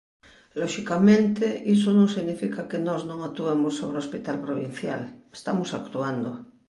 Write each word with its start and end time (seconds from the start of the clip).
Loxicamente, 0.61 1.45
iso 1.75 1.89
non 1.97 2.07
significa 2.15 2.67
que 2.69 2.83
nós 2.87 3.01
non 3.09 3.19
actuemos 3.27 3.73
sobre 3.79 3.97
o 3.97 4.03
hospital 4.03 4.37
provincial; 4.45 5.01
estamos 5.39 5.69
actuando. 5.79 6.31